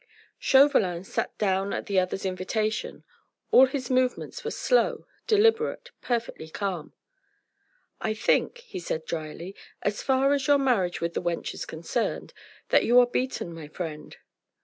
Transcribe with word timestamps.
Chauvelin 0.39 1.03
sat 1.03 1.37
down 1.37 1.73
at 1.73 1.85
the 1.85 1.99
other's 1.99 2.25
invitation. 2.25 3.03
All 3.51 3.67
his 3.67 3.91
movements 3.91 4.43
were 4.43 4.49
slow, 4.49 5.05
deliberate, 5.27 5.91
perfectly 6.01 6.49
calm. 6.49 6.93
"I 8.01 8.15
think," 8.15 8.57
he 8.65 8.79
said 8.79 9.05
drily, 9.05 9.55
"as 9.83 10.01
far 10.01 10.33
as 10.33 10.47
your 10.47 10.57
marriage 10.57 11.01
with 11.01 11.13
the 11.13 11.21
wench 11.21 11.53
is 11.53 11.65
concerned, 11.65 12.33
that 12.69 12.83
you 12.83 12.99
are 12.99 13.05
beaten, 13.05 13.53
my 13.53 13.67
friend." 13.67 14.17